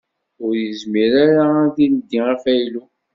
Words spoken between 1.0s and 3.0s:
ara a d-ildi afaylu.